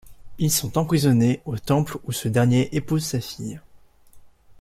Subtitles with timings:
[0.39, 3.61] Ils sont emprisonnés au Temple où ce dernier épouse sa fille.